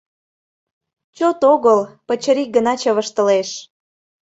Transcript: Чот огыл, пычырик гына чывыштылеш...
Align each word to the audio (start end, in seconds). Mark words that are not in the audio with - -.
Чот 1.17 1.39
огыл, 1.53 1.79
пычырик 2.07 2.49
гына 2.55 2.73
чывыштылеш... 2.81 3.49